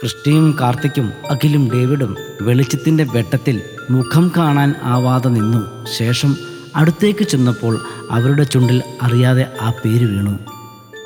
[0.00, 5.86] ക്രിസ്റ്റിയും കാർത്തിക്കും അഖിലും ഡേവിഡും വെളിച്ചത്തിന്റെ വെട്ടത്തിൽ മുഖം കാണാൻ ആവാതെ നിന്നു.
[5.96, 6.36] ശേഷം
[6.76, 7.78] അടുത്തേക്ക് ചെന്നപ്പോൾ
[8.10, 10.38] അവരുടെ ചുണ്ടിൽ അറിയാതെ ആ പേര് വീണു.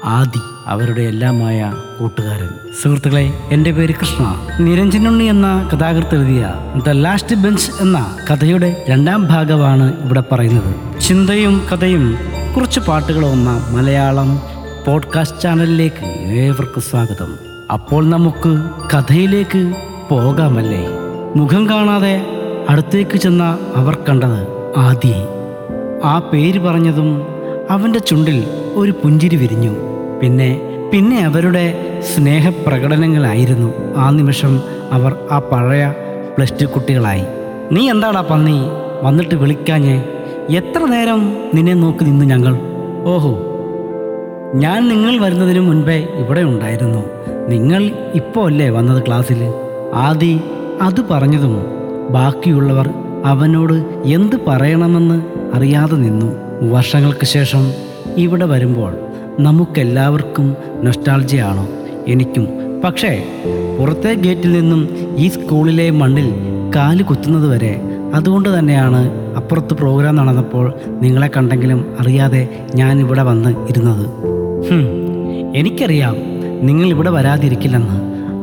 [0.05, 2.49] ആദി അവരുടെ എല്ലാമായ കൂട്ടുകാരൻ.
[2.83, 4.49] സുഹൃത്തുക്കളെ എന്റെ പേര് കൃഷ്ണ.
[4.61, 6.55] നിരഞ്ജനുണ്ണി എന്ന കഥാകൃത്ത് എഴുതിയ
[6.87, 11.01] ദ ലാസ്റ്റ് ബെഞ്ച് എന്ന കഥയുടെ രണ്ടാം ഭാഗമാണ് ഇവിടെ പറയുന്നത്.
[11.01, 12.19] ചിന്തയും കഥയും
[12.57, 14.43] കുറച്ച് പാട്ടുകളും എന്ന മലയാളം
[14.87, 17.52] പോഡ്കാസ്റ്റ് ചാനലിലേക്ക് ഏവർക്കും സ്വാഗതം.
[17.73, 19.73] അപ്പോൾ നമുക്ക് കഥയിലേക്ക്
[20.11, 20.87] പോകാമല്ലേ?
[21.37, 22.27] മുഖം കാണാതെ
[22.69, 25.15] അടുത്തേക്ക് ചെന്ന അവർ കണ്ടത് ആദി.
[26.05, 27.27] ആ പേര് പറഞ്ഞതും
[27.71, 28.45] അവന്റെ ചുണ്ടിൽ
[28.75, 29.75] ഒരു പുഞ്ചിരി വിരിഞ്ഞു.
[30.23, 30.61] പിന്നെ
[30.93, 33.73] പിന്നെ അവരുടെ സ്നേഹപ്രകടനങ്ങളായിരുന്നു.
[33.97, 34.61] ആ നിമിഷം
[34.93, 35.95] അവർ ആ പഴയ
[36.37, 37.25] പ്ലസ് ടു കുട്ടികളായി.
[37.73, 38.61] നീ എന്താടാ പന്നി?
[39.03, 40.05] വന്നിട്ട് വിളിക്കാഞ്ഞേ.
[40.51, 42.59] എത്ര നേരം നിന്നെ നോക്കി നിന്നു ഞങ്ങൾ?
[43.05, 43.39] ഓഹോ.
[44.55, 47.32] ഞാൻ നിങ്ങൾ വരുന്നതിന് മുൻപേ ഇവിടെ ഉണ്ടായിരുന്നു.
[47.49, 47.83] നിങ്ങൾ
[48.15, 49.41] ഇപ്പോൾ അല്ലേ വന്നത് ക്ലാസ്സിൽ?
[49.95, 50.41] ആദി
[50.83, 51.55] അത് പറഞ്ഞതും
[52.11, 52.91] ബാക്കിയുള്ളവർ
[53.25, 53.73] അവനോട്
[54.05, 55.23] എന്ത് പറയണമെന്ന്
[55.55, 56.27] അറിയാതെ നിന്നു.
[56.73, 57.73] വർഷങ്ങൾക്ക് ശേഷം
[58.17, 58.93] ഇവിടെ വരുമ്പോൾ
[59.41, 61.69] നമുക്കെല്ലാവർക്കും നൊസ്റ്റാൾജിയാണോ
[62.09, 62.49] എനിക്കും.
[62.85, 63.25] പക്ഷേ
[63.79, 66.29] പുറത്തെ ഗേറ്റിൽ നിന്നും ഈ സ്കൂളിലെ മണ്ണിൽ
[66.77, 67.81] കാൽ കുത്തുന്നത് വരെ
[68.15, 74.07] അതുകൊണ്ട് തന്നെയാണ് അപ്പുറത്ത് പ്രോഗ്രാം നടന്നപ്പോൾ നിങ്ങളെ കണ്ടെങ്കിലും അറിയാതെ ഞാൻ ഇവിടെ വന്ന് ഇരുന്നത്.
[75.57, 76.17] എനിക്കറിയാം.
[76.63, 77.97] നിങ്ങൾ ഇവിടെ വരാതിരിക്കില്ലെന്ന്.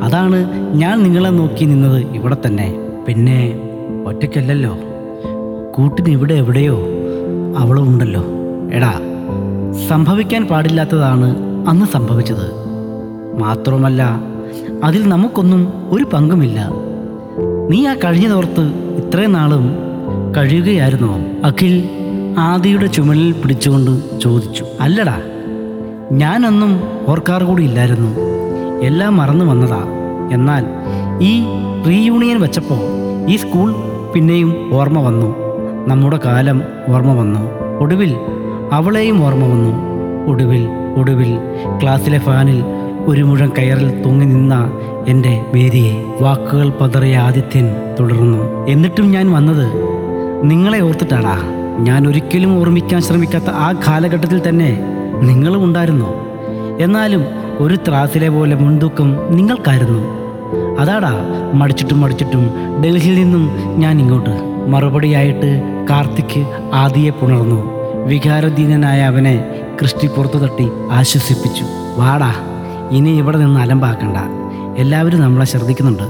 [0.04, 0.38] അതാണ്
[0.76, 2.76] ഞാൻ നിങ്ങളെ നോക്കി നിന്നത് ഇവിടെ തന്നെ.
[3.08, 3.60] പിന്നെ
[4.06, 4.78] ഒറ്റയ്ക്കല്ലല്ലോ.
[5.74, 6.78] കൂട്ടിന് ഇവിടെ എവിടെയോ
[7.58, 8.24] അവളും ഉണ്ടല്ലോ.
[8.72, 8.94] എടാ
[9.90, 11.38] സംഭവിക്കാൻ പാടില്ലാത്തതാണ്
[11.70, 12.48] അന്ന് സംഭവിച്ചത്.
[13.40, 14.22] മാത്രമല്ല
[14.84, 16.70] അതിൽ നമുക്കൊന്നും ഒരു പങ്കുമില്ല.
[17.70, 18.62] നീ ആ കഴിഞ്ഞതോർത്ത്
[19.02, 19.78] ഇത്രയും നാളും
[20.38, 21.20] കഴിയുകയായിരുന്നോ?
[21.44, 21.90] അഖിൽ
[22.38, 24.66] ആദിയുടെ ചുമലിൽ പിടിച്ചുകൊണ്ട് ചോദിച്ചു.
[24.80, 25.22] അല്ലടാ
[26.12, 28.16] ഞാനൊന്നും ഓർക്കാറ് കൂടി ഇല്ലായിരുന്നു.
[28.82, 29.84] എല്ലാം മറന്നു വന്നതാ.
[30.32, 30.66] എന്നാൽ
[31.22, 31.44] ഈ
[31.88, 32.80] റീയൂണിയൻ വെച്ചപ്പോൾ
[33.30, 33.76] ഈ സ്കൂൾ
[34.14, 35.36] പിന്നെയും ഓർമ്മ വന്നു.
[35.88, 37.40] നമ്മുടെ കാലം ഓർമ്മ വന്നു.
[37.80, 38.16] ഒടുവിൽ
[38.72, 39.90] അവളെയും ഓർമ്മ വന്നു.
[40.32, 40.68] ഒടുവിൽ
[40.98, 41.38] ഒടുവിൽ
[41.82, 42.64] ക്ലാസ്സിലെ ഫാനിൽ
[43.06, 44.72] ഒരു മുഴം കയറിൽ തൂങ്ങി നിന്ന
[45.08, 48.66] എന്റെ വേദിയെ വാക്കുകൾ പതറിയ ആദിത്യൻ തുടർന്നു.
[48.68, 49.68] എന്നിട്ടും ഞാൻ വന്നത്
[50.44, 51.42] നിങ്ങളെ ഓർത്തിട്ടാടാ
[51.80, 56.30] ഞാൻ ഒരിക്കലും ഓർമ്മിക്കാൻ ശ്രമിക്കാത്ത ആ കാലഘട്ടത്തിൽ തന്നെ നിങ്ങളും ഉണ്ടായിരുന്നു.
[56.80, 57.26] എന്നാലും
[57.60, 60.30] ഒരു ത്രാസിലെ പോലെ മുൻതൂക്കം നിങ്ങൾക്കായിരുന്നു.
[60.80, 61.14] അതാടാ
[61.54, 62.52] മടിച്ചിട്ടും മടിച്ചിട്ടും
[62.86, 64.30] ഡൽഹിയിൽ നിന്നും ഞാൻ ഇങ്ങോട്ട്.
[64.68, 67.80] മറുപടിയായിട്ട് കാർത്തിക് ആദിയെ പുണർന്നു.
[68.06, 69.46] വികാരധീനനായ അവനെ
[69.82, 71.64] കൃഷ്ണി പുറത്തു തട്ടി ആശ്വസിപ്പിച്ചു.
[71.98, 72.34] വാടാ
[72.92, 74.18] ഇനി ഇവിടെ നിന്ന് അലമ്പാക്കണ്ട.
[74.78, 76.04] എല്ലാവരും നമ്മളെ ശ്രദ്ധിക്കുന്നുണ്ട്.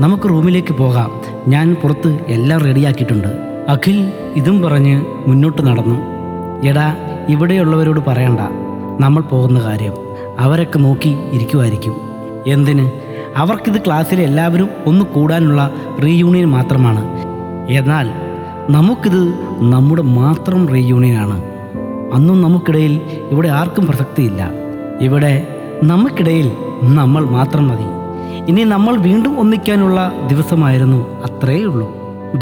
[0.00, 1.10] നമുക്ക് റൂമിലേക്ക് പോകാം.
[1.48, 3.28] ഞാൻ പുറത്ത് എല്ലാം റെഡിയാക്കിയിട്ടുണ്ട്.
[3.68, 6.16] അഖിൽ ഇതും പറഞ്ഞ് മുന്നോട്ട് നടന്നു.
[6.66, 6.94] എടാ
[7.28, 8.40] ഇവിടെയുള്ളവരോട് പറയണ്ട.
[9.00, 9.94] നമ്മൾ പോകുന്ന കാര്യം
[10.38, 11.94] അവരൊക്കെ നോക്കി ഇരിക്കുമായിരിക്കും
[12.46, 12.90] എന്തിന്?
[13.36, 15.70] അവർക്കിത് ക്ലാസ്സിലെ എല്ലാവരും ഒന്ന് കൂടാനുള്ള
[16.04, 17.02] റീയൂണിയൻ മാത്രമാണ്.
[17.72, 18.06] എന്നാൽ
[18.70, 19.22] നമുക്കിത്
[19.72, 21.42] നമ്മുടെ മാത്രം റീയൂണിയനാണ്
[22.12, 23.00] അന്നും നമുക്കിടയിൽ
[23.30, 24.50] ഇവിടെ ആർക്കും പ്രസക്തിയില്ല.
[25.00, 25.46] ഇവിടെ
[25.84, 27.86] നമുക്കിടയിൽ നമ്മൾ മാത്രം മതി.
[28.48, 31.88] ഇനി നമ്മൾ വീണ്ടും ഒന്നിക്കാനുള്ള ദിവസമായിരുന്നു അത്രയേ ഉള്ളൂ.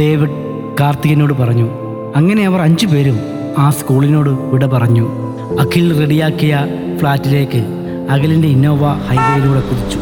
[0.00, 0.38] ഡേവിഡ്
[0.80, 1.68] കാർത്തികനോട് പറഞ്ഞു
[2.16, 3.18] അങ്ങനെ അവർ അഞ്ചു പേരും
[3.58, 5.08] ആ സ്കൂളിനോട് വിട പറഞ്ഞു.
[5.60, 6.66] അഖിൽ റെഡിയാക്കിയ
[6.98, 7.60] ഫ്ലാറ്റിലേക്ക്
[8.10, 9.98] അഖിലിന്റെ ഇന്നോവ ഹൈവേയിലൂടെ കുതിച്ചു.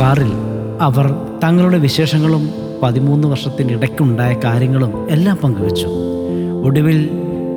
[0.00, 0.32] കാറിൽ
[0.80, 1.14] അവർ
[1.44, 2.50] തങ്ങളുടെ വിശേഷങ്ങളും
[2.82, 5.86] പതിമൂന്ന് വർഷത്തിന്റെ ഇടയ്ക്കുണ്ടായ കാര്യങ്ങളും എല്ലാം പങ്കുവച്ചു.
[6.64, 7.10] ഒടുവിൽ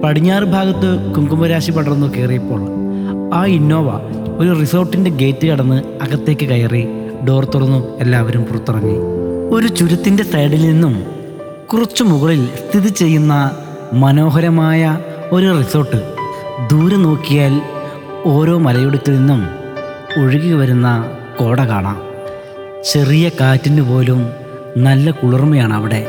[0.04, 2.62] പടിഞ്ഞാറ് ഭാഗത്ത് കുങ്കുമരാശി പടർന്നു കയറിയപ്പോൾ
[3.34, 3.90] ആ ഇന്നോവ
[4.38, 6.88] ഒരു റിസോർട്ടിന്റെ ഗേറ്റ് കടന്ന് അകത്തേക്ക് കയറി
[7.28, 8.98] ഡോർ തുറന്നു എല്ലാവരും പുറത്തിറങ്ങി.
[9.56, 11.04] ഒരു ചുരത്തിന്റെ സൈഡിൽ നിന്നും
[11.74, 13.52] കുറച്ചു മുകളിൽ സ്ഥിതി ചെയ്യുന്ന
[13.94, 14.98] മനോഹരമായ
[15.32, 16.16] ഒരു റിസോർട്ട്.
[16.72, 17.62] ദൂരെ നോക്കിയാൽ
[18.26, 19.50] ഓരോ മലയിടുക്കിൽ നിന്നും
[20.22, 22.02] ഒഴുകി വരുന്ന കോട കാണാം.
[22.94, 24.30] ചെറിയ കാറ്റിന് പോലും
[24.78, 26.08] നല്ല കുളിർമയാണ് അവിടെ.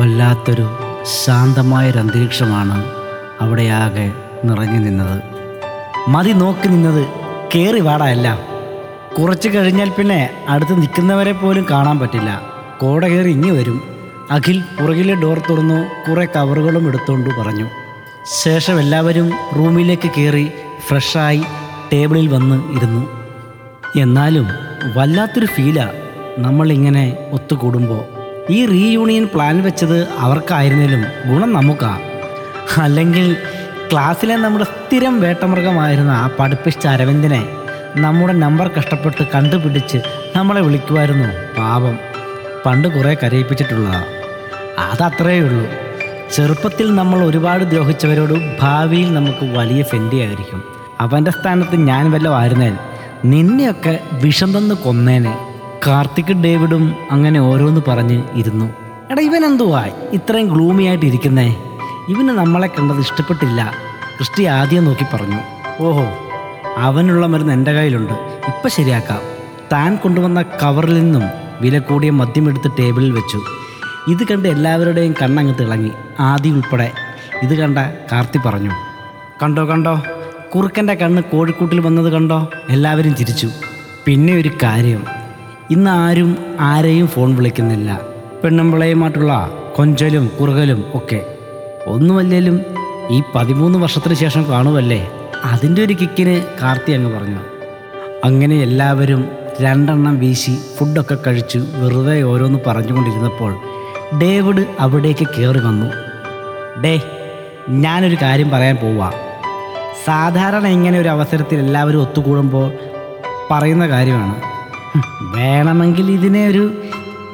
[0.00, 0.68] വല്ലാത്തൊരു
[1.24, 2.84] ശാന്തമായൊരു അന്തരീക്ഷമാണ്
[3.40, 4.12] അവിടെയാകെ
[4.44, 5.22] നിറഞ്ഞു നിന്നത്.
[6.08, 7.06] മതി നോക്കി നിന്നത്
[7.54, 8.38] കയറി വാടാ എല്ലാം.
[9.18, 12.42] കുറച്ച് കഴിഞ്ഞാൽ പിന്നെ അടുത്ത് നിൽക്കുന്നവരെ പോലും കാണാൻ പറ്റില്ല.
[12.80, 13.82] കോട കയറി ഇങ്ങി വരും.
[14.30, 17.66] അഖിൽ പുറകിലെ ഡോർ തുറന്നു കുറേ കവറുകളും എടുത്തുകൊണ്ട് പറഞ്ഞു.
[18.32, 20.50] ശേഷം എല്ലാവരും റൂമിലേക്ക് കയറി
[20.86, 21.42] ഫ്രഷായി
[21.92, 23.30] ടേബിളിൽ വന്ന് ഇരുന്നു.
[24.00, 24.48] എന്നാലും
[24.96, 25.92] വല്ലാത്തൊരു ഫീലാ
[26.38, 28.04] നമ്മളിങ്ങനെ ഒത്തുകൂടുമ്പോൾ.
[28.50, 32.00] ഈ റീയൂണിയൻ പ്ലാൻ വെച്ചത് അവർക്കായിരുന്നാലും ഗുണം നമുക്കാ.
[32.76, 33.36] അല്ലെങ്കിൽ
[33.92, 37.48] ക്ലാസ്സിലെ നമ്മുടെ സ്ഥിരം വേട്ടമൃഗമായിരുന്ന ആ പഠിപ്പിച്ച അരവിന്ദനെ
[37.96, 39.98] നമ്മുടെ നമ്പർ കഷ്ടപ്പെട്ട് കണ്ടുപിടിച്ച്
[40.36, 41.58] നമ്മളെ വിളിക്കുമായിരുന്നു.
[41.58, 41.98] പാപം
[42.66, 44.06] പണ്ട് കുറേ കരയിപ്പിച്ചിട്ടുള്ളതാണ്
[44.78, 45.87] അതത്രേ ഉള്ളൂ.
[46.34, 50.62] ചെറുപ്പത്തിൽ നമ്മൾ ഒരുപാട് ദ്രോഹിച്ചവരോട് ഭാവിയിൽ നമുക്ക് വലിയ ഫെൻഡിയായിരിക്കും.
[51.00, 52.76] അവന്റെ സ്ഥാനത്ത് ഞാൻ വല്ലതും ആയിരുന്നേൻ
[53.24, 55.38] നിന്നെയൊക്കെ വിഷം തന്ന് കൊന്നേനെ.
[55.86, 58.72] കാർത്തിക് ഡേവിഡും അങ്ങനെ ഓരോന്ന് പറഞ്ഞ് ഇരുന്നു.
[59.10, 61.56] എടാ ഇവൻ എന്തുവാ ഇത്രയും ഗ്ലൂമി ആയിട്ട് ഇരിക്കുന്നേ?
[62.08, 63.72] ഇവന് നമ്മളെ കണ്ടത് ഇഷ്ടപ്പെട്ടില്ല.
[64.16, 65.40] ക്രിസ്റ്റി ആദ്യം നോക്കി പറഞ്ഞു.
[65.80, 66.06] ഓഹോ
[66.76, 68.12] അവനുള്ള മരുന്ന് എന്റെ കയ്യിലുണ്ട്.
[68.46, 69.18] ഇപ്പം ശരിയാക്കാം.
[69.72, 71.22] താൻ കൊണ്ടുവന്ന കവറിൽ നിന്നും
[71.60, 73.40] വില കൂടിയ മദ്യമെടുത്ത് ടേബിളിൽ വെച്ചു.
[74.08, 75.92] ഇത് കണ്ട് എല്ലാവരുടെയും കണ്ണങ്ങ് തിളങ്ങി.
[76.20, 76.92] ആദി ഉൾപ്പെടെ.
[77.42, 77.78] ഇത് കണ്ട
[78.12, 78.70] കാർത്തി പറഞ്ഞു
[79.42, 80.02] കണ്ടോ കണ്ടോ?
[80.54, 82.50] കുറുക്കന്റെ കണ്ണ് കോഴിക്കൂട്ടിൽ വന്നത് കണ്ടോ?
[82.70, 83.48] എല്ലാവരും ചിരിച്ചു.
[84.06, 85.02] പിന്നെ ഒരു കാര്യം.
[85.70, 88.00] ഇന്ന് ആരും ആരെയും ഫോൺ വിളിക്കുന്നില്ല.
[88.44, 91.20] പെണ്ണുമ്പിളയുമായിട്ടുള്ള കൊഞ്ചലും കുറുകലും ഒക്കെ.
[91.86, 92.60] ഒന്നുമല്ലേലും
[93.10, 95.08] ഈ പതിമൂന്ന് വർഷത്തിന് ശേഷം കാണുമല്ലേ
[95.44, 97.40] അതിന്റെ ഒരു കിക്കിന് കാർത്തി അങ്ങ് പറഞ്ഞു
[98.24, 99.28] അങ്ങനെ എല്ലാവരും
[99.60, 103.52] രണ്ടെണ്ണം വീശി ഫുഡൊക്കെ കഴിച്ചു വെറുതെ ഓരോന്ന് പറഞ്ഞുകൊണ്ടിരുന്നപ്പോൾ
[104.14, 105.86] ഡേവിഡ് അവിടേക്ക് കയറി വന്നു.
[106.80, 107.00] ഡേ
[107.68, 109.12] ഞാനൊരു കാര്യം പറയാൻ പോവാ.
[110.06, 112.72] സാധാരണ ഇങ്ങനെ ഒരു അവസരത്തിൽ എല്ലാവരും ഒത്തുകൂടുമ്പോൾ
[113.50, 114.34] പറയുന്ന കാര്യമാണ്.
[115.20, 116.82] വേണമെങ്കിൽ ഇതിനെ ഒരു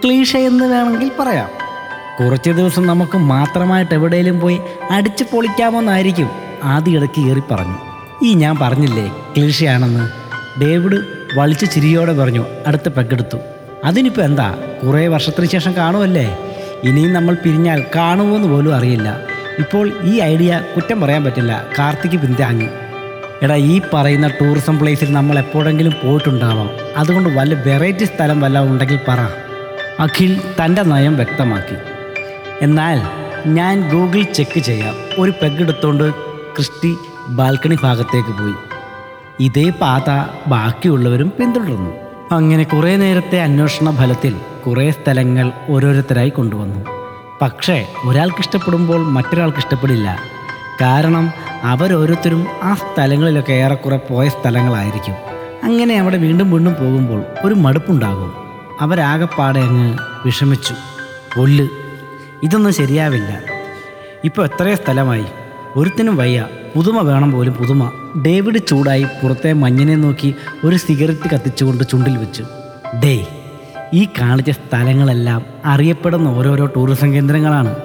[0.05, 1.49] ക്ലീഷ എന്ന് വേണമെങ്കിൽ പറയാം.
[2.21, 4.61] കുറച്ച് ദിവസം നമുക്ക് മാത്രമായിട്ട് എവിടെയെങ്കിലും പോയി
[4.91, 6.31] അടിച്ച് പൊളിക്കാമെന്നായിരിക്കും.
[6.65, 7.79] ആദ്യ ഇടയ്ക്ക് കയറി പറഞ്ഞു.
[8.25, 10.11] ഈ ഞാൻ പറഞ്ഞില്ലേ ക്ലീഷയാണെന്ന്?
[10.61, 11.01] ഡേവിഡ്
[11.39, 13.39] വളിച്ച് ചിരിയോടെ പറഞ്ഞു അടുത്ത പെക്കെടുത്തു
[13.85, 14.55] അതിനിപ്പോൾ എന്താ?
[14.87, 16.39] കുറേ വർഷത്തിന് ശേഷം കാണുമല്ലേ
[16.85, 19.17] ഇനിയും നമ്മൾ പിരിഞ്ഞാൽ കാണുമോയെന്ന് പോലും അറിയില്ല.
[19.59, 21.65] ഇപ്പോൾ ഈ ഐഡിയ കുറ്റം പറയാൻ പറ്റില്ല.
[21.79, 22.69] കാർത്തിക് പിന്താങ്ങി.
[23.43, 26.71] എടാ ഈ പറയുന്ന ടൂറിസം പ്ലേസിൽ നമ്മൾ എപ്പോഴെങ്കിലും പോയിട്ടുണ്ടാവാം.
[26.97, 29.21] അതുകൊണ്ട് വല്ല വെറൈറ്റി സ്ഥലം വല്ല ഉണ്ടെങ്കിൽ പറ.
[30.01, 31.77] അഖിൽ തന്റെ നയം വ്യക്തമാക്കി.
[32.63, 33.01] എന്നാൽ
[33.47, 34.95] ഞാൻ ഗൂഗിൾ ചെക്ക് ചെയ്യാം.
[35.19, 36.15] ഒരു പെഗ്ഗെടുത്തോണ്ട്
[36.55, 36.97] ക്രിസ്റ്റി
[37.29, 38.55] ബാൽക്കണി ഭാഗത്തേക്ക് പോയി.
[39.41, 40.11] ഇതേ പാത
[40.49, 41.91] ബാക്കിയുള്ളവരും പിന്തുടർന്നു.
[42.35, 46.85] അങ്ങനെ കുറേ നേരത്തെ അന്വേഷണ ഫലത്തിൽ കുറേ സ്ഥലങ്ങൾ ഓരോരുത്തരായി കൊണ്ടുവന്നു.
[47.43, 50.19] പക്ഷേ ഒരാൾക്ക് ഇഷ്ടപ്പെടുമ്പോൾ മറ്റൊരാൾക്ക് ഇഷ്ടപ്പെടില്ല
[50.83, 51.33] കാരണം
[51.63, 55.15] അവരോരോരുത്തരും ആ സ്ഥലങ്ങളിലൊക്കെ ഏറെക്കുറെ പോയ സ്ഥലങ്ങളായിരിക്കും.
[55.65, 58.33] അങ്ങനെ അവിടെ വീണ്ടും വീണ്ടും പോകുമ്പോൾ ഒരു മടുപ്പുണ്ടാകും.
[58.81, 60.75] അവരാകെപ്പാടെ അങ്ങ് വിഷമിച്ചു.
[61.41, 61.69] ഒല്ല്
[62.43, 63.43] ഇതൊന്നും ശരിയാവില്ല.
[64.25, 65.25] ഇപ്പോൾ എത്രയോ സ്ഥലമായി.
[65.77, 66.47] ഒരുത്തിനും വയ്യ.
[66.77, 67.91] പുതുമ വേണം പോലും പുതുമ.
[68.27, 70.35] ഡേവിഡ് ചൂടായി പുറത്തെ മഞ്ഞിനെ നോക്കി
[70.65, 72.45] ഒരു സിഗരറ്റ് കത്തിച്ചുകൊണ്ട് ചുണ്ടിൽ വെച്ചു.
[73.05, 73.34] ഡേ
[73.93, 77.77] ഈ കാണിച്ച സ്ഥലങ്ങളെല്ലാം അറിയപ്പെടുന്ന ഓരോരോ ടൂറിസം കേന്ദ്രങ്ങളാണ്.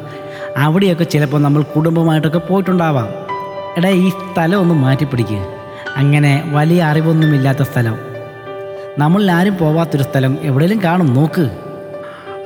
[0.58, 3.08] അവിടെയൊക്കെ ചിലപ്പോൾ നമ്മൾ കുടുംബമായിട്ടൊക്കെ പോയിട്ടുണ്ടാവാം.
[3.78, 5.38] എടാ ഈ സ്ഥലം ഒന്ന് മാറ്റിപ്പിടിക്കുക
[5.98, 7.98] അങ്ങനെ വലിയ അറിവൊന്നുമില്ലാത്ത സ്ഥലം.
[8.98, 11.50] നമ്മളിൽ ആരും പോവാത്തൊരു സ്ഥലം എവിടെയെങ്കിലും കാണും നോക്ക്.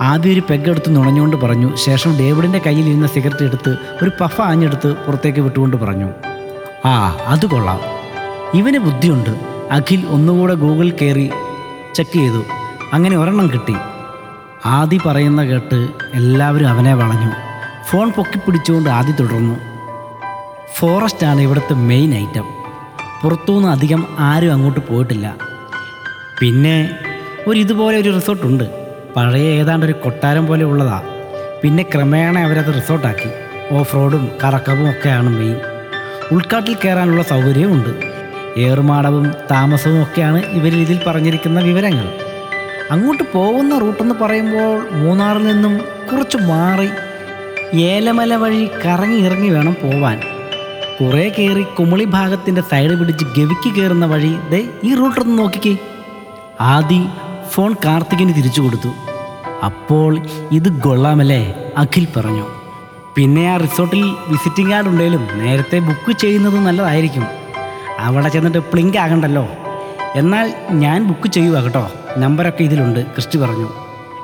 [0.02, 5.78] ആദ്യം ഒരു പെഗ്ഗെടുത്ത് നുണഞ്ഞുകൊണ്ട് പറഞ്ഞു ശേഷം ഡേവിഡിന്റെ കയ്യിലിരുന്ന സിഗരറ്റ് എടുത്ത് ഒരു പഫ ആഞ്ഞെടുത്ത് പുറത്തേക്ക് വിട്ടുകൊണ്ട്
[5.78, 6.10] പറഞ്ഞു
[6.86, 7.80] ആ അത് കൊള്ളാം.
[8.54, 9.30] ഇവന് ബുദ്ധിയുണ്ട്.
[9.72, 11.32] അഖിൽ ഒന്നുകൂടെ ഗൂഗിൾ കയറി
[11.96, 12.44] ചെക്ക് ചെയ്തു.
[12.96, 13.76] അങ്ങനെ ഒരെണ്ണം കിട്ടി.
[14.78, 15.88] ആദി പറയുന്ന കേട്ട്
[16.20, 17.32] എല്ലാവരും അവനെ വളഞ്ഞു.
[17.90, 19.56] ഫോൺ പൊക്കിപ്പിടിച്ചുകൊണ്ട് ആദി തുടർന്നു.
[20.78, 22.48] ഫോറസ്റ്റാണ് ഇവിടുത്തെ മെയിൻ ഐറ്റം
[23.22, 25.28] പുറത്തുനിന്ന് അധികം ആരും അങ്ങോട്ട് പോയിട്ടില്ല.
[26.40, 26.78] പിന്നെ
[27.48, 28.66] ഒരു ഇതുപോലെ ഒരു റിസോർട്ടുണ്ട്
[29.16, 31.00] പഴയ ഏതാണ്ട് ഒരു കൊട്ടാരം പോലെ ഉള്ളതാ.
[31.62, 33.30] പിന്നെ ക്രമേണ അവരത് റിസോർട്ടാക്കി
[33.78, 35.58] ഓഫ് റോഡും കറക്കവും ഒക്കെയാണ് മെയിൻ
[36.32, 37.92] ഉൾക്കാട്ടിൽ കയറാനുള്ള സൗകര്യമുണ്ട്
[38.68, 42.08] ഏറുമാടവും താമസവും ഒക്കെയാണ് ഇവരിൽ ഇതിൽ പറഞ്ഞിരിക്കുന്ന വിവരങ്ങൾ.
[42.92, 46.90] അങ്ങോട്ട് പോകുന്ന റൂട്ടെന്ന് പറയുമ്പോൾ മൂന്നാറിൽ നിന്നും കുറച്ച് മാറി
[47.82, 50.22] ഏലമല വഴി കറങ്ങി ഇറങ്ങി വേണം പോവാൻ.
[51.02, 55.78] കുറേ കയറി കുമളി ഭാഗത്തിന്റെ സൈഡ് പിടിച്ച് ഗവിക്ക് കയറുന്ന വഴി ദേ ഈ റൂട്ടൊന്ന് നോക്കിക്കേ.
[56.62, 57.08] ആദി
[57.52, 58.88] ഫോൺ കാർത്തികിന് തിരിച്ചു കൊടുത്തു.
[59.66, 60.20] അപ്പോൾ
[60.52, 62.48] ഇത് കൊള്ളാമല്ലേ അഖിൽ പറഞ്ഞു.
[63.16, 67.26] പിന്നെ ആ റിസോർട്ടിൽ വിസിറ്റിംഗ് കാർഡ് ഉണ്ടെങ്കിലും നേരത്തെ ബുക്ക് ചെയ്യുന്നത് നല്ലതായിരിക്കും.
[68.00, 69.50] അവിടെ ചെന്നിട്ട് പ്ലിങ്ക് ആകണ്ടല്ലോ.
[70.16, 71.92] എന്നാൽ ഞാൻ ബുക്ക് ചെയ്യുക കേട്ടോ.
[72.18, 73.70] നമ്പറൊക്കെ ഇതിലുണ്ട് ക്രിസ്റ്റി പറഞ്ഞു.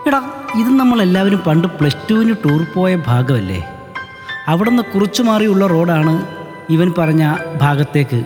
[0.07, 3.65] എടാ ഇത് നമ്മളെല്ലാവരും പണ്ട് പ്ലസ് ടുവിന് ടൂർ പോയ ഭാഗമല്ലേ?
[4.47, 6.25] അവിടെ നിന്ന് കുറച്ചു മാറിയുള്ള റോഡാണ്
[6.69, 8.23] ഇവൻ പറഞ്ഞ ഭാഗത്തേക്ക്.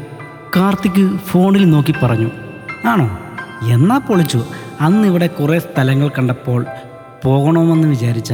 [0.55, 2.31] കാർത്തിക് ഫോണിൽ നോക്കി പറഞ്ഞു.
[2.85, 3.19] ആണോ?
[3.67, 4.45] എന്നാ പൊളിച്ചു.
[4.81, 6.65] അന്ന് ഇവിടെ കുറേ സ്ഥലങ്ങൾ കണ്ടപ്പോൾ
[7.23, 8.33] പോകണമെന്ന് വിചാരിച്ച.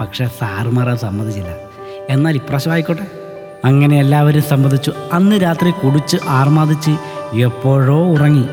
[0.00, 1.48] പക്ഷേ സാറുമാർ സമ്മതിച്ചില്ല.
[2.10, 3.06] എന്നാൽ ഇപ്രാവശ്യം ആയിക്കോട്ടെ.
[3.64, 4.92] അങ്ങനെ എല്ലാവരും സമ്മതിച്ചു.
[5.12, 6.90] അന്ന് രാത്രി കുടിച്ച് ആർമാദിച്ച്
[7.36, 8.48] എപ്പോഴോ ഉറങ്ങി.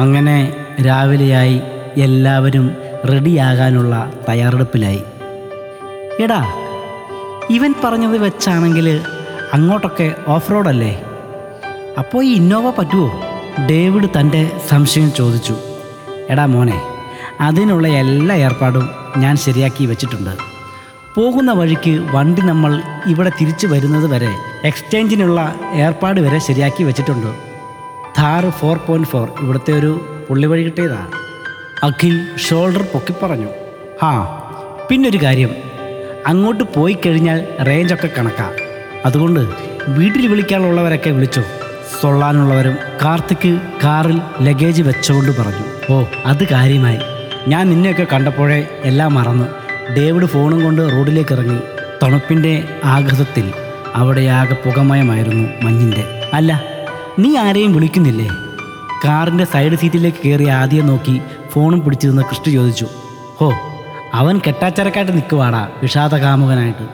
[0.00, 1.62] അങ്ങനെ രാവിലെയായി
[1.96, 2.76] എല്ലാവരും
[3.10, 5.02] റെഡിയാകാനുള്ള തയ്യാറെടുപ്പിലായി.
[6.20, 6.40] എടാ
[7.50, 9.00] ഇവൻ പറഞ്ഞത് വെച്ചാണെങ്കിൽ
[9.52, 11.02] അങ്ങോട്ടൊക്കെ ഓഫ് റോഡല്ലേ
[11.98, 13.08] അപ്പോൾ ഈ ഇന്നോവ പറ്റുമോ
[13.70, 15.54] ഡേവിഡ് തന്റെ സംശയം ചോദിച്ചു.
[16.30, 16.78] എടാ മോനെ
[17.40, 20.30] അതിനുള്ള എല്ലാ ഏർപ്പാടും ഞാൻ ശരിയാക്കി വെച്ചിട്ടുണ്ട്.
[21.16, 24.30] പോകുന്ന വഴിക്ക് വണ്ടി നമ്മൾ ഇവിടെ തിരിച്ചു വരുന്നത് വരെ
[24.64, 27.30] എക്സ്ചേഞ്ചിനുള്ള ഏർപ്പാട് വരെ ശരിയാക്കി വെച്ചിട്ടുണ്ട്.
[28.18, 31.06] ഥാർ ഫോർ പോയിന്റ് ഫോർ ഇവിടുത്തെ ഒരു പുള്ളി വഴി കിട്ടിയതാ.
[31.82, 33.48] അഖിൽ ഷോൾഡർ പൊക്കി പറഞ്ഞു.
[34.02, 34.42] ആ
[34.90, 35.50] പിന്നൊരു കാര്യം.
[36.26, 38.52] അങ്ങോട്ട് പോയി കഴിഞ്ഞാൽ റേഞ്ചൊക്കെ കണക്കാ.
[39.06, 39.40] അതുകൊണ്ട്
[39.88, 41.42] വീട്ടിൽ വിളിക്കാനുള്ളവരൊക്കെ വിളിച്ചു.
[42.00, 45.92] സൊള്ളാനുള്ളവരും കാർത്തിക് കാറിൽ ലഗേജ് വെച്ചുകൊണ്ട് പറഞ്ഞു.
[45.92, 46.98] ഓ അത് കാര്യമായി.
[47.48, 49.46] ഞാൻ നിന്നെയൊക്കെ കണ്ടപ്പോഴേ എല്ലാം മറന്ന്.
[49.96, 51.60] ഡേവിഡ് ഫോണും കൊണ്ട് റോഡിലേക്ക് ഇറങ്ങി.
[52.02, 53.52] തണുപ്പിന്റെ ആഘാതത്തിൽ.
[53.94, 56.30] അവിടെ ആകെ പുകമയമായിരുന്നു മഞ്ഞിന്റെ.
[56.34, 56.62] അല്ല
[57.18, 58.28] നീ ആരെയും വിളിക്കുന്നില്ലേ?
[59.04, 61.20] കാറിന്റെ സൈഡ് സീറ്റിലേക്ക് കയറി ആദ്യം നോക്കി
[61.52, 62.86] ഫോണും പിടിച്ചിരുന്ന കൃഷ്ണ ചോദിച്ചു
[63.40, 63.52] ഹോ
[64.14, 66.86] അവൻ കെട്ടാച്ചരക്കായിട്ട് നിൽക്കുവാടാ വിഷാദകാമുകനായിട്ട്.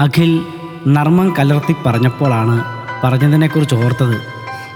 [0.00, 0.40] അഖിൽ
[0.88, 2.64] നർമ്മം കലർത്തി പറഞ്ഞപ്പോഴാണ്
[3.04, 4.16] പറഞ്ഞതിനെക്കുറിച്ച് ഓർത്തത്.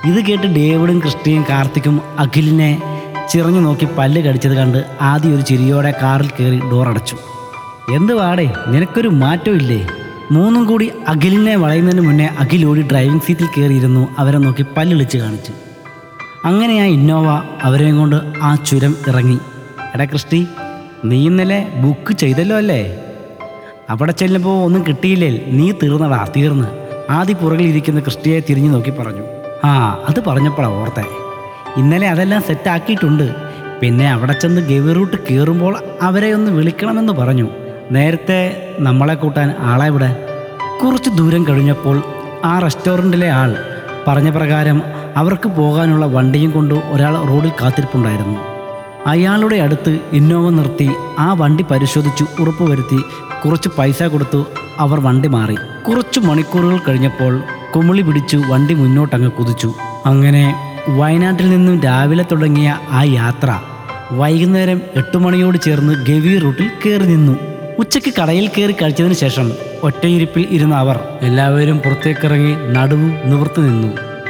[0.05, 2.83] ഇത് കേട്ട് ഡേവിഡും കൃഷ്ണയും കാർത്തിക്കും അഖിലിനെ
[3.31, 7.17] ചിറഞ്ഞു നോക്കി പല്ല് കടിച്ചത് കണ്ട് ആദ്യം ഒരു ചിരിയോടെ കാറിൽ കയറി ഡോർ അടച്ചു.
[7.95, 9.89] എന്ത് വാടേ നിനക്കൊരു മാറ്റം ഇല്ലേ?
[10.33, 15.53] മൂന്നും കൂടി അഖിലിനെ വളയുന്നതിന് മുന്നേ അഖിൽ ഓടി ഡ്രൈവിംഗ് സീറ്റിൽ കയറിയിരുന്നു അവരെ നോക്കി പല്ലിളിച്ച് കാണിച്ചു.
[16.45, 17.27] അങ്ങനെ ആ ഇന്നോവ
[17.63, 19.39] അവരെയും കൊണ്ട് ആ ചുരം ഇറങ്ങി.
[19.95, 20.49] എടാ ക്രിസ്റ്റി
[21.05, 22.81] നീ ഇന്നലെ ബുക്ക് ചെയ്തല്ലോ അല്ലേ?
[23.91, 25.31] അവിടെ ചെല്ലുമ്പോൾ ഒന്നും കിട്ടിയില്ലേ?
[25.59, 26.69] നീ തീർന്നടാ തീർന്ന്.
[27.11, 29.25] ആദ്യ പുറകിൽ ഇരിക്കുന്ന ക്രിസ്റ്റിയെ തിരിഞ്ഞു നോക്കി പറഞ്ഞു.
[29.65, 29.73] ആ
[30.09, 31.05] അത് പറഞ്ഞപ്പോഴാണ് ഓർത്തെ.
[31.77, 33.27] ഇന്നലെ അതെല്ലാം സെറ്റാക്കിയിട്ടുണ്ട്
[33.81, 35.77] പിന്നെ അവിടെ ചെന്ന് ഗവി റൂട്ട് കയറുമ്പോൾ
[36.09, 37.47] അവരെ ഒന്ന് വിളിക്കണമെന്ന് പറഞ്ഞു.
[37.91, 38.41] നേരത്തെ
[38.79, 40.15] നമ്മളെ കൂട്ടാൻ ആളെ വിടാൻ
[40.83, 42.03] കുറച്ച് ദൂരം കഴിഞ്ഞപ്പോൾ
[42.45, 43.53] ആ റെസ്റ്റോറന്റിലെ ആൾ
[44.09, 44.83] പറഞ്ഞ പ്രകാരം
[45.17, 48.39] അവർക്ക് പോകാനുള്ള വണ്ടിയും കൊണ്ട് ഒരാൾ റോഡിൽ കാത്തിരിപ്പുണ്ടായിരുന്നു.
[49.07, 53.01] അയാളുടെ അടുത്ത് ഇന്നോവ നിർത്തി ആ വണ്ടി പരിശോധിച്ചു ഉറപ്പുവരുത്തി
[53.45, 54.47] കുറച്ച് പൈസ കൊടുത്തു
[54.79, 55.57] അവർ വണ്ടി മാറി.
[55.89, 57.43] കുറച്ച് മണിക്കൂറുകൾ കഴിഞ്ഞപ്പോൾ
[57.75, 59.75] കുമിളി പിടിച്ചു വണ്ടി മുന്നോട്ടങ്ങ് കുതിച്ചു.
[60.07, 60.45] അങ്ങനെ
[60.89, 63.61] വയനാട്ടിൽ നിന്നും രാവിലെ തുടങ്ങിയ ആ യാത്ര
[64.13, 67.35] വൈകുന്നേരം എട്ട് മണിയോട് ചേർന്ന് ഗവി റൂട്ടിൽ കയറി നിന്നു.
[67.83, 73.89] ഉച്ചയ്ക്ക് കടയിൽ കയറി കഴിച്ചതിന് ശേഷം ഒറ്റയിരിപ്പിൽ ഇരുന്ന അവർ എല്ലാവരും പുറത്തേക്കിറങ്ങി നടുവ് നിവർത്തു നിന്നു.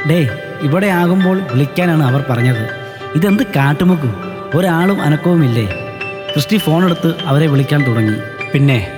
[0.09, 0.29] ഡേ
[0.61, 2.69] ഇവിടെ ആകുമ്പോൾ വിളിക്കാനാണ് അവർ പറഞ്ഞത്.
[3.15, 4.09] ഇതെന്ത് കാട്ടുമുക്ക്?
[4.57, 5.65] ഒരാളും അനക്കവുമില്ലേ?
[6.31, 8.17] ക്രിസ്റ്റി ഫോണെടുത്ത് അവരെ വിളിക്കാൻ തുടങ്ങി.
[8.53, 8.91] പിന്നെ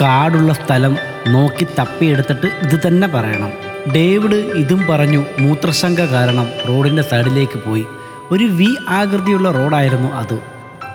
[0.00, 0.96] കാടുള്ള സ്ഥലം
[1.28, 3.52] നോക്കി തപ്പിയെടുത്തിട്ട് ഇത് തന്നെ പറയണം.
[3.94, 7.84] ഡേവിഡ് ഇതും പറഞ്ഞു മൂത്രശങ്ക കാരണം റോഡിന്റെ സൈഡിലേക്ക് പോയി.
[8.30, 10.38] ഒരു വി ആകൃതിയുള്ള റോഡായിരുന്നു അത്.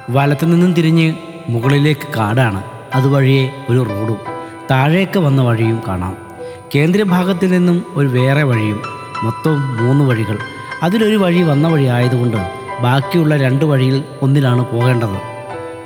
[0.09, 1.13] വലത്തു നിന്നും തിരിഞ്ഞ്
[1.49, 2.76] മുകളിലേക്ക് കാടാണ്.
[2.95, 4.17] അതുവഴിയെ ഒരു റോഡും.
[4.71, 6.17] താഴേക്ക് വന്ന വഴിയും കാണാം.
[6.75, 8.81] കേന്ദ്രഭാഗത്ത് നിന്നും ഒരു വേറെ വഴിയും.
[9.23, 10.37] മൊത്തം മൂന്ന് വഴികൾ.
[10.83, 12.37] അതിലൊരു വഴി വന്ന വഴി ആയതുകൊണ്ട്
[12.81, 15.21] ബാക്കിയുള്ള രണ്ട് വഴിയിൽ ഒന്നിലാണ് പോകേണ്ടത്.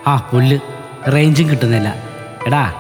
[0.08, 0.60] ആ പുല്ല്.
[1.14, 1.96] റേഞ്ചും കിട്ടുന്നില്ല.
[2.48, 2.74] എടാ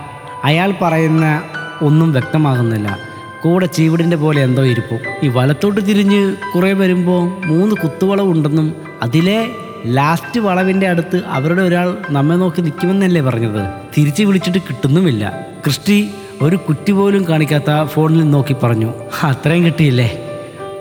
[0.43, 1.41] അയാൾ പറയുന്ന
[1.81, 2.97] ഒന്നും വ്യക്തമാകുന്നില്ല.
[3.43, 4.97] കൂടെ ചീവിടിന്റെ പോലെ എന്തോ ഇരിപ്പോ.
[5.23, 9.49] ഈ വലത്തോട്ട് തിരിഞ്ഞ് കുറേ വരുമ്പോൾ മൂന്ന് കുത്തുവളവുണ്ടെന്നും അതിലെ
[9.85, 13.69] ലാസ്റ്റ് വളവിന്റെ അടുത്ത് അവരുടെ ഒരാൾ നമ്മെ നോക്കി നിൽക്കുമെന്നല്ലേ പറഞ്ഞത്.
[13.97, 15.47] തിരിച്ചു വിളിച്ചിട്ട് കിട്ടുന്നുമില്ല.
[15.63, 16.09] ക്രിസ്റ്റി
[16.41, 18.93] ഒരു കുറ്റി പോലും കാണിക്കാത്ത ഫോണിൽ നോക്കി പറഞ്ഞു.
[19.23, 20.19] അത്രയും കിട്ടിയില്ലേ?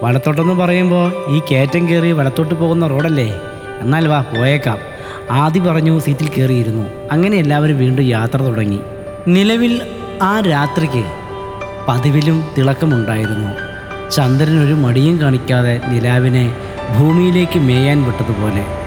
[0.03, 3.41] വലത്തോട്ടെന്ന് പറയുമ്പോൾ ഈ കയറ്റം കയറി വലത്തോട്ട് പോകുന്ന റോഡല്ലേ?
[3.81, 4.79] എന്നാൽ വാ പോയേക്കാം.
[5.31, 6.87] ആദ്യ പറഞ്ഞു സീറ്റിൽ കയറിയിരുന്നു.
[7.13, 8.81] അങ്ങനെ എല്ലാവരും വീണ്ടും യാത്ര തുടങ്ങി.
[9.29, 9.81] നിലവിൽ
[10.23, 11.05] ആ രാത്രിക്ക്
[11.89, 13.51] പതിവിലും തിളക്കമുണ്ടായിരുന്നു.
[14.11, 16.55] ചന്ദ്രനൊരു മടിയും കാണിക്കാതെ നിലാവിനെ
[16.99, 18.80] ഭൂമിയിലേക്ക് മേയാൻ വിട്ടതുപോലെ.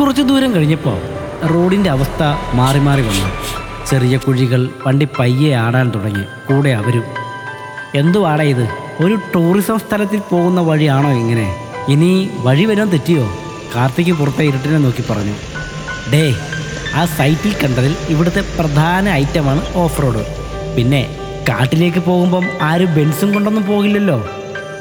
[0.00, 0.98] കുറച്ചു ദൂരം കഴിഞ്ഞപ്പോൾ
[1.46, 2.22] റോഡിന്റെ അവസ്ഥ
[2.54, 3.28] മാറി മാറി വന്നു.
[3.86, 6.22] ചെറിയ കുഴികൾ വണ്ടി പയ്യെ ആടാൻ തുടങ്ങി.
[6.22, 7.04] കൂടെ അവരും.
[7.94, 8.68] എന്തുവാടാ ഇത്?
[9.04, 11.56] ഒരു ടൂറിസം സ്ഥലത്തിൽ പോകുന്ന വഴിയാണോ ഇങ്ങനെ?
[11.88, 13.28] ഇനി വഴി വരാൻ തെറ്റിയോ?
[13.76, 15.32] കാർത്തിക് പുറത്തെ ഇരുട്ടിനെ നോക്കി പറഞ്ഞു.
[16.12, 16.34] ഡേ
[16.94, 20.26] ആ സൈറ്റിൽ കണ്ടതിൽ ഇവിടുത്തെ പ്രധാന ഐറ്റമാണ് ഓഫ് റോഡ്
[20.76, 21.16] പിന്നെ
[21.48, 24.28] കാട്ടിലേക്ക് പോകുമ്പം ആരും ബെൻസും കൊണ്ടൊന്നും പോകില്ലല്ലോ.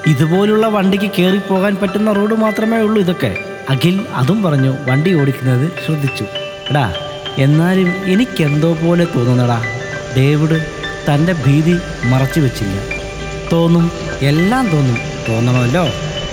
[0.08, 3.38] ഇതുപോലുള്ള വണ്ടിക്ക് കയറി പോകാൻ പറ്റുന്ന റോഡ് മാത്രമേ ഉള്ളൂ ഇതൊക്കെ.
[3.70, 6.24] അഖിൽ അതും പറഞ്ഞു വണ്ടി ഓടിക്കുന്നത് ശ്രദ്ധിച്ചു.
[6.70, 6.94] എടാ
[7.38, 9.62] എന്നാലും എനിക്കെന്തോ പോലെ തോന്നുന്നടാ.
[10.18, 10.66] ഡേവിഡ്
[11.10, 12.82] തന്റെ ഭീതി മറച്ചു വെച്ചില്ല.
[13.52, 13.92] തോന്നും
[14.22, 14.98] എല്ലാം തോന്നും.
[15.30, 15.84] തോന്നണമല്ലോ.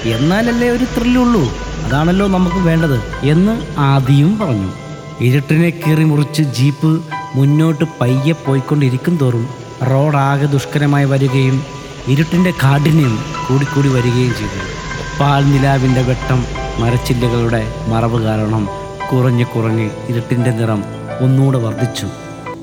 [0.05, 1.43] എന്നാലല്ലേ ഒരു ത്രില്ലുള്ളൂ?
[1.85, 4.73] അതാണല്ലോ നമുക്ക് വേണ്ടത് എന്ന് ആദ്യം പറഞ്ഞു.
[5.21, 7.03] ഇരുട്ടിനെ കീറി മുറിച്ച് ജീപ്പ്
[7.35, 9.49] മുന്നോട്ട് പയ്യെ പോയിക്കൊണ്ടിരിക്കും തോറും
[9.91, 11.65] റോഡാകെ ദുഷ്കരമായി വരികയും
[12.09, 14.83] ഇരുട്ടിന്റെ കാഠിന്യം കൂടിക്കൂടി വരികയും ചെയ്തു.
[15.21, 18.69] പാൽ നിലാവിന്റെ വെട്ടം മരച്ചില്ലകളുടെ മറവ് കാരണം
[19.12, 20.85] കുറഞ്ഞു കുറഞ്ഞ് ഇരുട്ടിന്റെ നിറം
[21.21, 22.07] ഒന്നുകൂടെ വർദ്ധിച്ചു.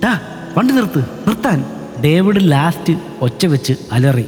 [0.03, 0.19] ടാ
[0.57, 1.65] വണ്ടി നിർത്ത് നിർത്താൻ.
[2.05, 4.25] ഡേവിഡ് ലാസ്റ്റ് ഒച്ച വെച്ച് അലറി.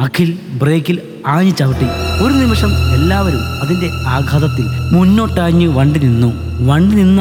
[0.00, 1.84] അഖിൽ ബ്രേക്കിൽ ആഞ്ഞു ചവിട്ടി.
[2.24, 6.32] ഒരു നിമിഷം എല്ലാവരും അതിന്റെ ആഘാതത്തിൽ മുന്നോട്ടാഞ്ഞ് വണ്ടി നിന്നു.
[6.66, 7.20] വണ്ടി നിന്ന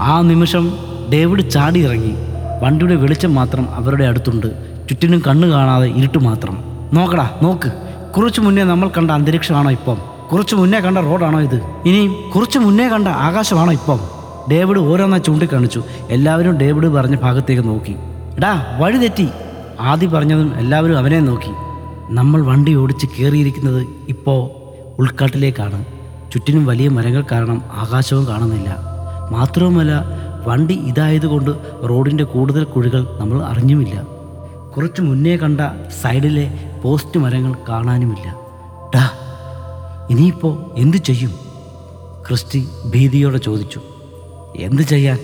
[0.00, 0.78] ആ നിമിഷം
[1.12, 2.14] ഡേവിഡ് ചാടി ഇറങ്ങി
[2.62, 4.46] വണ്ടിയുടെ വെളിച്ചം മാത്രം അവരുടെ അടുത്തുണ്ട്.
[4.88, 6.64] ചുറ്റിനും കണ്ണു കാണാതെ ഇരുട്ട് മാത്രം.
[6.92, 7.72] നോക്കടാ നോക്ക്.
[8.16, 10.11] കുറച്ചു മുന്നേ നമ്മൾ കണ്ട അന്തരീക്ഷമാണോ ഇപ്പം?
[10.32, 11.56] കുറച്ചു മുന്നേ കണ്ട റോഡാണോ ഇത്?
[11.86, 14.00] ഇനിയും കുറച്ച് മുന്നേ കണ്ട ആകാശമാണോ ഇപ്പം?
[14.50, 15.82] ഡേവിഡ് ഓരോന്നാ ചൂണ്ടിക്കാണിച്ചു.
[16.10, 17.96] എല്ലാവരും ഡേവിഡ് പറഞ്ഞ ഭാഗത്തേക്ക് നോക്കി.
[18.36, 19.28] എടാ വഴി തെറ്റി.
[19.80, 21.52] ആദ്യം പറഞ്ഞതും എല്ലാവരും അവനെ നോക്കി.
[22.14, 24.50] നമ്മൾ വണ്ടി ഓടിച്ച് കയറിയിരിക്കുന്നത് ഇപ്പോൾ
[24.98, 25.84] ഉൾക്കാട്ടിലേക്കാണ്.
[26.32, 28.78] ചുറ്റിനും വലിയ മരങ്ങൾ കാരണം ആകാശവും കാണുന്നില്ല.
[29.30, 30.04] മാത്രവുമല്ല
[30.46, 31.50] വണ്ടി ഇതായതുകൊണ്ട്
[31.88, 34.02] റോഡിന്റെ കൂടുതൽ കുഴികൾ നമ്മൾ അറിഞ്ഞുമില്ല.
[34.76, 35.60] കുറച്ച് മുന്നേ കണ്ട
[36.02, 36.46] സൈഡിലെ
[36.84, 38.34] പോസ്റ്റ് മരങ്ങൾ കാണാനുമില്ല.
[38.94, 39.04] ഡാ
[40.12, 41.32] ഇനിയിപ്പോൾ എന്തു ചെയ്യും?
[42.28, 43.80] ക്രിസ്റ്റി ഭീതിയോടെ ചോദിച്ചു
[44.56, 45.18] എന്തു ചെയ്യാൻ?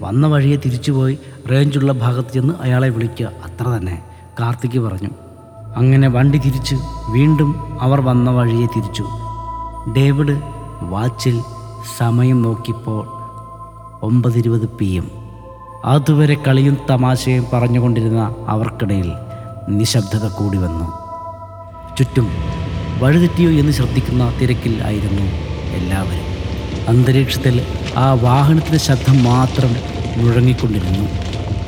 [0.00, 1.18] വന്ന വഴിയെ തിരിച്ചുപോയി
[1.50, 4.02] റേഞ്ചുള്ള ഭാഗത്ത് ചെന്ന് അയാളെ വിളിക്കുക അത്ര തന്നെ
[4.40, 5.08] കാർത്തിക് പറഞ്ഞു.
[5.76, 6.76] അങ്ങനെ വണ്ടി തിരിച്ച്
[7.10, 9.04] വീണ്ടും അവർ വന്ന വഴിയെ തിരിച്ചു.
[9.96, 10.40] ഡേവിഡ്
[10.82, 11.42] വാച്ചിൽ
[11.98, 13.04] സമയം നോക്കിയപ്പോൾ
[14.04, 15.10] ഒമ്പതിരുപത് പി എം.
[15.84, 19.12] അതുവരെ കളിയും തമാശയും പറഞ്ഞുകൊണ്ടിരുന്ന അവർക്കിടയിൽ
[19.68, 20.92] നിശബ്ദത കൂടി വന്നു.
[21.96, 22.28] ചുറ്റും
[22.98, 25.22] വഴിതെറ്റിയോ എന്ന് ശ്രദ്ധിക്കുന്ന തിരക്കിൽ ആയിരുന്നു
[25.76, 26.26] എല്ലാവരും.
[26.88, 27.60] അന്തരീക്ഷത്തിൽ
[27.96, 29.76] ആ വാഹനത്തിന്റെ ശബ്ദം മാത്രം
[30.16, 31.08] മുഴങ്ങിക്കൊണ്ടിരുന്നു.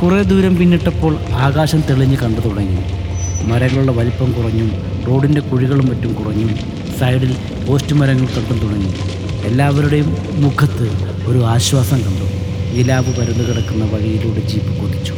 [0.03, 2.79] കുറേ ദൂരം പിന്നിട്ടപ്പോൾ ആകാശം തെളിഞ്ഞ് കണ്ടു തുടങ്ങി.
[3.45, 4.69] മരങ്ങളുടെ വലിപ്പം കുറഞ്ഞു
[5.07, 6.49] റോഡിന്റെ കുഴികളും മറ്റും കുറഞ്ഞു
[7.01, 7.37] സൈഡിൽ
[7.69, 8.93] പോസ്റ്റ് മരങ്ങൾ കണ്ടും തുടങ്ങി.
[9.47, 10.87] എല്ലാവരുടെയും മുഖത്ത്
[11.27, 12.25] ഒരു ആശ്വാസം കണ്ടു.
[12.77, 15.15] നിലാവ് പരന്നു കിടക്കുന്ന വഴിയിലൂടെ ജീപ്പ് കൊതിച്ചു.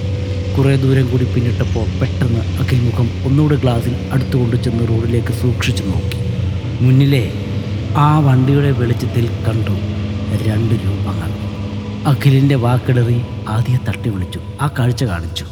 [0.59, 6.19] കുറേ ദൂരം കൂടി പിന്നിട്ടപ്പോൾ പെട്ടെന്ന് അഖിൽമുഖം ഒന്നുകൂടെ ഗ്ലാസിൽ അടുത്തുകൊണ്ട് ചെന്ന് റോഡിലേക്ക് സൂക്ഷിച്ചു നോക്കി.
[6.85, 7.33] മുന്നിലെ
[7.97, 9.71] ആ വണ്ടിയുടെ വെളിച്ചത്തിൽ കണ്ടു
[10.49, 11.30] രണ്ട് രൂപങ്ങൾ.
[12.07, 14.40] അഖിലിന്റെ വാക്കിടറി ആദ്യം തട്ടി വിളിച്ചു.
[14.61, 15.45] ആ കാഴ്ച കാണിച്ചു.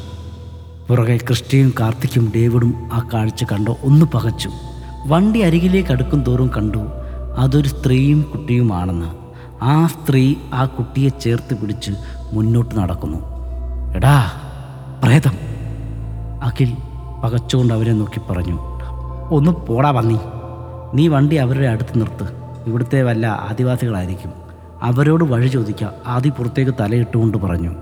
[0.89, 4.51] പുറകെ ക്രിസ്റ്റിയും കാർത്തിക്കും ഡേവിഡും ആ കാഴ്ച കണ്ടു ഒന്ന് പകച്ചു.
[5.07, 6.79] വണ്ടി അരികിലേക്ക് അടുക്കും തോറും കണ്ടു
[7.39, 9.11] അതൊരു സ്ത്രീയും കുട്ടിയുമാണെന്ന്.
[9.63, 11.91] ആ സ്ത്രീ ആ കുട്ടിയെ ചേർത്ത് പിടിച്ച്
[12.33, 13.19] മുന്നോട്ട് നടക്കുന്നു.
[13.97, 14.17] എടാ
[15.03, 15.35] പ്രേതം.
[16.43, 16.77] അഖിൽ
[17.25, 18.59] പകച്ചുകൊണ്ട് അവരെ നോക്കി പറഞ്ഞു
[19.31, 20.19] ഒന്ന് പോടാ പന്നി.
[20.95, 22.27] നീ വണ്ടി അവരുടെ അടുത്ത് നിർത്ത്.
[22.67, 24.33] ഇവിടുത്തെ വല്ല ആദിവാസികളായിരിക്കും.
[24.83, 25.93] അവരോട് വഴി ചോദിക്കാം.
[26.07, 27.73] ആദ്യ പുറത്തേക്ക് തലയിട്ടുകൊണ്ട് പറഞ്ഞു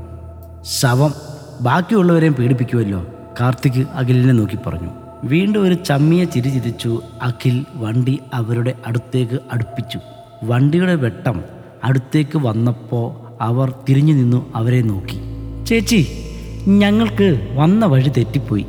[0.63, 1.13] ശവം
[1.61, 3.05] ബാക്കിയുള്ളവരെയും പേടിപ്പിക്കുമല്ലോ
[3.41, 4.91] കാർത്തിക് അഖിലിനെ നോക്കി പറഞ്ഞു
[5.25, 9.99] വീണ്ടും ഒരു ചമ്മിയെ ചിരി ചിരിച്ചു അഖിൽ വണ്ടി അവരുടെ അടുത്തേക്ക് അടുപ്പിച്ചു.
[10.45, 11.45] വണ്ടിയുടെ വെട്ടം
[11.85, 15.19] അടുത്തേക്ക് വന്നപ്പോൾ അവർ തിരിഞ്ഞു നിന്നു അവരെ നോക്കി.
[15.65, 16.26] ചേച്ചി
[16.69, 18.67] ഞങ്ങൾക്ക് വന്ന വഴി തെറ്റിപ്പോയി.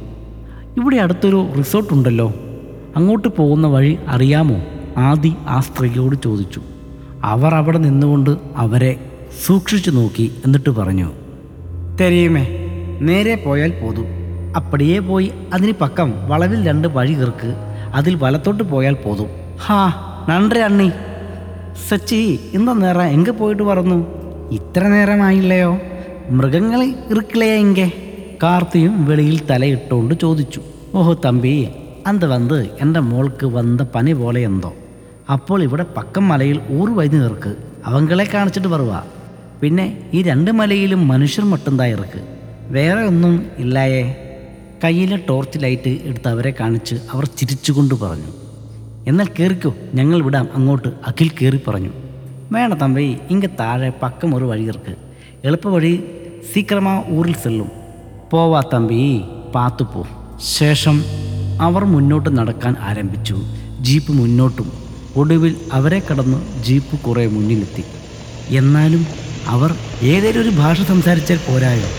[0.78, 2.34] ഇവിടെ അടുത്തൊരു റിസോർട്ട് ഉണ്ടല്ലോ.
[2.96, 4.56] അങ്ങോട്ട് പോകുന്ന വഴി അറിയാമോ?
[4.98, 6.62] ആദി ആ സ്ത്രീയോട് ചോദിച്ചു.
[7.24, 9.00] അവർ അവിടെ നിന്നുകൊണ്ട് അവരെ
[9.46, 11.12] സൂക്ഷിച്ചു നോക്കി എന്നിട്ട് പറഞ്ഞു
[12.02, 12.48] തെരയുമേ
[13.02, 14.06] നേരെ പോയാൽ പോതും.
[14.56, 17.56] അപ്പടിയേ പോയി അതിന് പക്കം വളവിൽ രണ്ട് വഴി കീർക്ക്
[17.94, 19.28] അതിൽ വലത്തോട്ട് പോയാൽ പോതും.
[19.66, 19.94] ഹാ
[20.30, 20.92] നന്റെ അണ്ണി.
[21.90, 24.08] സച്ചി ഇന്ന നേരം എങ്ക പോയിട്ട് പറന്നു?
[24.52, 25.78] ഇത്ര നേരമായില്ലയോ?
[26.30, 27.92] മൃഗങ്ങൾ ഇറുക്കിളയെങ്കെ
[28.44, 30.62] കാർത്തിയും വെളിയിൽ തലയിട്ടുകൊണ്ട് ചോദിച്ചു.
[30.96, 31.68] ഓഹോ തമ്പി
[32.08, 34.76] അന്ത് വന്ന് എന്റെ മോൾക്ക് വന്ന പനി പോലെ എന്തോ.
[35.32, 37.56] അപ്പോൾ ഇവിടെ പക്കം മലയിൽ ഊറ് വൈദ്യു നിർക്ക്.
[37.86, 39.06] അവങ്ങളെ കാണിച്ചിട്ട് പറയുക
[39.62, 42.28] പിന്നെ ഈ രണ്ട് മലയിലും മനുഷ്യർ മട്ടുന്താ ഇറക്ക്.
[42.70, 44.16] വേറെ ഒന്നും ഇല്ലായേ.
[44.84, 48.32] കയ്യിലെ ടോർച്ച് ലൈറ്റ് എടുത്ത് അവരെ കാണിച്ച് അവർ ചിരിച്ചുകൊണ്ട് പറഞ്ഞു.
[49.08, 51.90] എന്നാൽ കയറിക്കോ ഞങ്ങൾ വിടാം അങ്ങോട്ട് അഖിൽ കയറി പറഞ്ഞു.
[52.52, 54.96] വേണ തമ്പി ഇങ്ങ താഴെ പക്കം ഒരു വഴി ഇറക്ക്.
[55.44, 56.04] എളുപ്പ വഴി
[56.54, 57.72] സീക്രമാ ഊരിൽ ചെല്ലും.
[58.32, 59.22] പോവാ തമ്പി
[59.56, 60.08] പാത്തു പോ.
[60.58, 61.04] ശേഷം
[61.62, 63.38] അവർ മുന്നോട്ട് നടക്കാൻ ആരംഭിച്ചു.
[63.82, 64.72] ജീപ്പ് മുന്നോട്ടും
[65.16, 67.84] ഒടുവിൽ അവരെ കടന്ന് ജീപ്പ് കുറേ മുന്നിലെത്തി.
[68.56, 69.06] എന്നാലും
[69.48, 71.90] അവർ ഏതെങ്കിലും ഒരു ഭാഷ സംസാരിച്ചാൽ പോരായോ?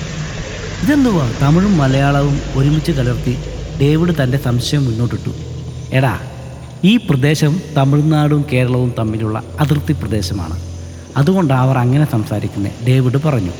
[0.85, 1.33] ഇതെന്തുവാ?
[1.43, 3.37] തമിഴും മലയാളവും ഒരുമിച്ച് കലർത്തി
[3.81, 5.33] ഡേവിഡ് തന്റെ സംശയം മുന്നോട്ടിട്ടു.
[5.93, 6.19] എടാ
[6.85, 10.57] ഈ പ്രദേശം തമിഴ്നാടും കേരളവും തമ്മിലുള്ള അതിർത്തി പ്രദേശമാണ്.
[11.17, 13.51] അതുകൊണ്ടാണ് അവർ അങ്ങനെ സംസാരിക്കുന്നത് ഡേവിഡ് പറഞ്ഞു.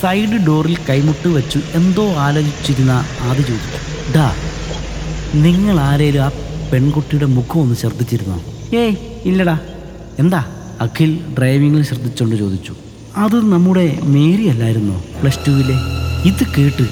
[0.00, 3.80] സൈഡ് ഡോറിൽ കൈമുട്ട് വെച്ചു എന്തോ ആലോചിച്ചിരുന്ന ആദ്യ ചോദിച്ചു
[4.16, 4.26] ഡാ
[5.34, 6.28] നിങ്ങൾ ആരേലും ആ
[6.72, 8.38] പെൺകുട്ടിയുടെ മുഖം ഒന്ന് ശ്രദ്ധിച്ചിരുന്നോ
[8.76, 9.58] ഏയ് ഇല്ലടാ.
[10.18, 10.46] എന്താ?
[10.80, 12.72] അഖിൽ ഡ്രൈവിങ്ങിൽ ശ്രദ്ധിച്ചുകൊണ്ട് ചോദിച്ചു.
[13.16, 15.02] അത് നമ്മുടെ മേരി അല്ലായിരുന്നോ?
[15.22, 15.76] പ്ലസ് ടുവിലെ.
[16.28, 16.84] ഇത് കേട്ട്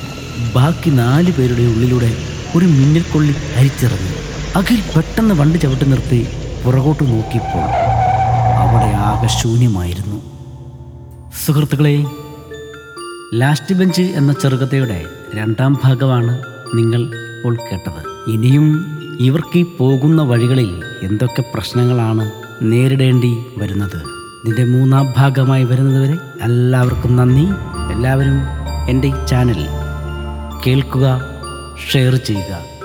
[0.54, 2.10] ബാക്കി നാല് പേരുടെ ഉള്ളിലൂടെ
[2.56, 4.12] ഒരു മിന്നൽക്കൊള്ളി അരിച്ചിറങ്ങി.
[4.56, 6.26] അഖിൽ പെട്ടെന്ന് വണ്ടി ചവിട്ടി നിർത്തി
[6.64, 7.66] പുറകോട്ട് നോക്കിയപ്പോൾ
[8.62, 10.18] അവിടെ ആകെ ശൂന്യമായിരുന്നു.
[11.46, 11.96] സുഹൃത്തുക്കളെ
[13.34, 16.42] ലാസ്റ്റ് ബെഞ്ച് എന്ന ചെറുകഥയുടെ രണ്ടാം ഭാഗമാണ്
[16.74, 18.30] നിങ്ങൾ ഇപ്പോൾ കേട്ടത്.
[18.30, 18.86] ഇനിയും
[19.20, 24.02] ഇവർക്ക് പോകുന്ന വഴികളിൽ എന്തൊക്കെ പ്രശ്നങ്ങളാണ് നേരിടേണ്ടി വരുന്നത്?
[24.44, 27.46] ഇതിന്റെ മൂന്നാം ഭാഗമായി വരുന്നതുവരെ എല്ലാവർക്കും നന്ദി.
[27.92, 28.38] എല്ലാവരും
[28.88, 29.66] എന്റെ ഈ ചാനൽ
[30.66, 31.20] കേൾക്കുക
[31.92, 32.75] ഷെയർ ചെയ്യുക.